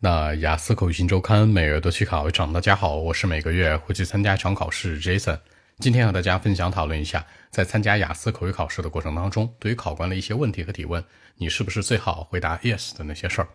[0.00, 2.52] 那雅思口语新周刊每月都去考一场。
[2.52, 5.36] 大家好，我是每个月会去参加一场考试 Jason。
[5.80, 11.02] 今天和大家分享讨论一下，在参加雅思口语考试的过程当中，对于考官的一些问题和提问，
[11.38, 13.48] 你是不是最好回答 yes 的那些事儿？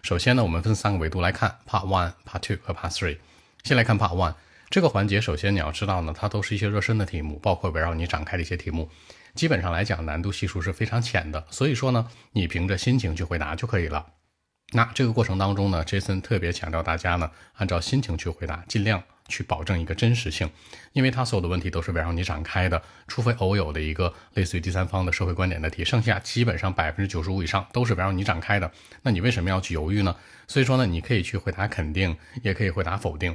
[0.00, 3.18] 首先呢，我们分三个维度来看：Part One、Part Two 和 Part Three。
[3.62, 4.34] 先来看 Part One
[4.70, 8.88] 这个环节，首先你要知道呢，它都是一些热身的题目，包括围绕你展开的一些题目。
[9.34, 14.06] 基本上来讲，难度系数是非常浅的，所以说呢，你凭着心情去回答就可以了。
[14.72, 20.48] 那这个过程当中呢，Jason 特别强调大家呢，按照心情去回答，尽量去保证一个真实性，
[20.92, 28.70] 因为他所有的问题都是围绕你展开的，除非偶有的一个类似于第三方的社会观点的题，剩下基本上百分之九十五以上都是围绕你展开的。
[29.02, 30.14] 那你为什么要去犹豫呢？
[30.46, 33.34] 所以说呢，你可以去回答肯定，也可以回答否定。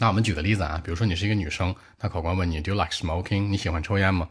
[0.00, 3.48] 那我们举个例子啊，比如说你是一个女生，那考官问你 Do you like smoking？
[3.48, 4.28] 你喜欢抽烟吗？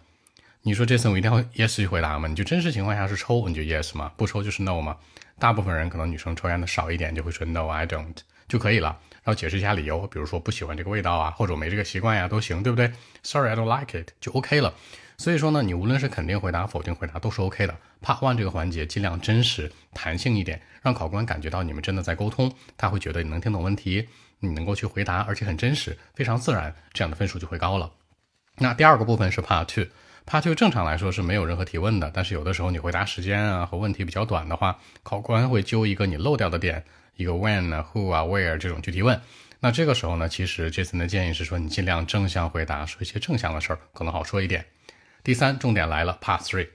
[0.67, 2.27] 你说 Jason 我一定要 yes 去回答吗？
[2.27, 4.12] 你就真实情况下是抽，你就 yes 吗？
[4.17, 4.98] 不抽就是 no 吗？
[5.40, 8.13] 大部分人可能女生抽烟的少一点，就会说 No, I don't
[8.49, 12.91] 就可以了，然后解释一下理由，比如说不喜欢这个味道啊，或者我没这个习惯呀，都行，对不对
[13.24, 14.74] ？Sorry, I don't like it 就 OK 了。
[15.18, 17.74] 所以说呢，你无论是肯定回答、否定回答都是 OK 的。
[18.04, 24.09] Part one 这个环节尽量真实、弹性一点，让考官感觉到你们真的在沟通，他会觉得你能听懂问题，
[24.41, 27.90] 你能够去回答，而且很真实、非常自然，这样的分数就会高了。
[28.57, 29.85] 那第二个部分是 Part two。
[30.28, 36.84] 他就正常来说是没有任何提问的，但是有的时候你回答时间啊和问题比较短的话，考官会揪一个你漏掉的点，
[37.16, 39.20] 一个 when 啊、who 啊、where 这种去提问。
[39.62, 44.66] 那这个时候呢，其实 Jason 的建议是说，你尽量正向回答，说一些正向的事儿，可能好说一点。
[45.24, 46.68] 第三，重点来了，Part three。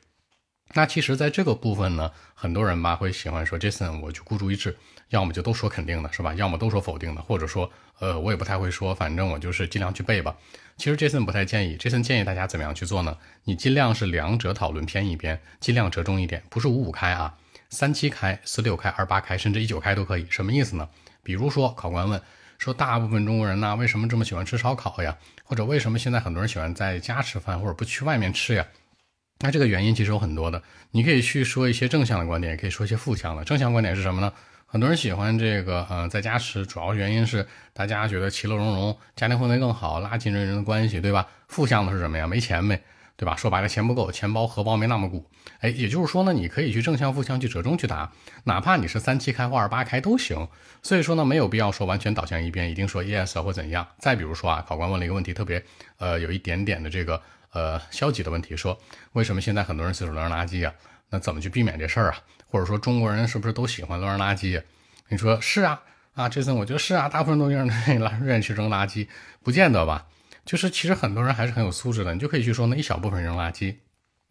[0.75, 4.75] 那其实，在这个部分呢，很多人吧会喜欢说，Jason，我就孤注一掷，
[5.11, 6.33] 要么就都说肯定的，是吧？
[6.35, 10.35] 要么都说否定的，或者说，呃，我也不太会说，反正我就是尽量去背吧。
[10.79, 13.17] 其实 Jason 不太建议，Jason 建议大家怎么样去做呢？
[13.45, 17.35] 你尽量是两者讨论偏一边，尽量折中一点，不是五五开啊，
[17.69, 20.27] 三七开、四六开、二八开，甚至一九开都可以。
[20.31, 20.89] 什么意思呢？
[21.23, 22.21] 比如说，考官问
[22.57, 25.15] 说，大部分中国人呢，为什么这么喜欢吃烧烤呀？
[25.45, 28.67] 或者为什么现在很多人喜欢在家吃饭，或者不去外面吃呀？
[29.43, 33.45] 那这个原因其实有很多的，你可以去说一些正向的观点，也可以说一些负向的。
[33.45, 34.33] 正向观点是什么呢？
[34.67, 41.27] 很多人喜欢这个，嗯，在家吃，主要原因是大家觉得其乐融融，家庭氛围更好，拉近人人的关系，对吧？
[41.49, 42.27] 负向的是什么呀？
[42.27, 42.81] 没钱呗，
[43.17, 43.37] 对吧？
[43.37, 45.27] 说白了，钱不够，钱包荷包没那么鼓。
[45.59, 48.13] 哎，也就是说呢，你可以去正向、负向去折中去答，
[48.45, 50.49] 哪怕你是三七开或二八开都行。
[50.83, 53.87] 所以说呢，没有必要说完全倒向一边，一定说 yes 或怎样。
[53.99, 55.63] 再比如说啊，考官问了一个问题，特别
[55.99, 57.21] 呃有一点点的这个。
[57.53, 58.79] 呃，消极的问题说，
[59.13, 60.75] 为什么现在很多人随手乱扔垃圾啊？
[61.11, 62.19] 那怎么去避免这事儿啊？
[62.49, 64.63] 或者说中国人是不是都喜欢乱扔垃圾？
[65.09, 65.83] 你说是啊，
[66.15, 67.71] 啊，这次我觉得是啊，大部分都愿意
[68.25, 69.07] 愿意去扔垃圾，
[69.43, 70.07] 不见得吧？
[70.45, 73.77] 就是其实很多人还是很有素质的，你就可以去说那一小部分扔垃圾，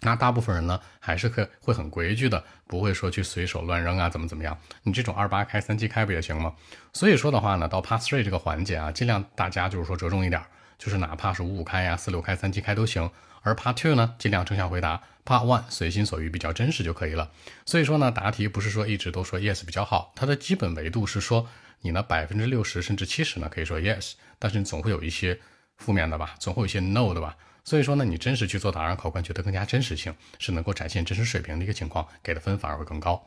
[0.01, 4.57] 那大部分人呢还是可会很规矩的，不会说去随手乱扔啊，怎么怎么样？
[4.83, 6.53] 你这种二八开三七开不也行吗？
[6.93, 10.41] 所以说的话呢，到 Part Three 这个环节啊，尽量大家就是说折中一点。
[10.79, 13.11] 就是哪怕是五五开呀、四六开、三七开都行，
[13.43, 17.29] 而 Part Two 呢，尽量正向回答；Part One 随心所欲，比较真实就可以了。
[17.67, 21.47] 所以说呢，答题不是说一直都说 Yes 比较好，它的基本维度是说
[21.81, 25.39] 你呢百分之六十甚至七十呢可以说 Yes，但是你总会有一些
[25.77, 27.37] 负面的吧，总会有一些 No 的吧。
[27.63, 33.25] 所以说呢，你真实去做答，让考官觉得更加真实性，是能够展现真实水平的一个情况，给的分反而会更高。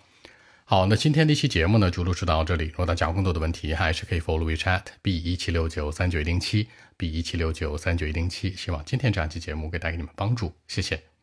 [0.67, 2.65] 好，那今天这期节目呢，就录制到这里。
[2.67, 8.55] 如果大家有更多的问题，还是可以 follow WeChat B 一七六九三九一零七 B 一七六九三九一零七。
[8.57, 11.14] 希望今天这样期节目给带给你们帮助，谢谢。